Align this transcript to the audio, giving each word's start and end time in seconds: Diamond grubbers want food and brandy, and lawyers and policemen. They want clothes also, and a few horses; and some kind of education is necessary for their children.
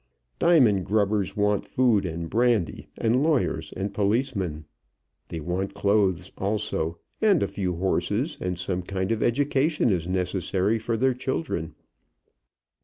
Diamond 0.39 0.83
grubbers 0.83 1.37
want 1.37 1.63
food 1.63 2.05
and 2.07 2.27
brandy, 2.27 2.87
and 2.97 3.21
lawyers 3.21 3.71
and 3.77 3.93
policemen. 3.93 4.65
They 5.29 5.39
want 5.39 5.75
clothes 5.75 6.31
also, 6.39 6.97
and 7.21 7.43
a 7.43 7.47
few 7.47 7.75
horses; 7.75 8.35
and 8.41 8.57
some 8.57 8.81
kind 8.81 9.11
of 9.11 9.21
education 9.21 9.91
is 9.91 10.07
necessary 10.07 10.79
for 10.79 10.97
their 10.97 11.13
children. 11.13 11.75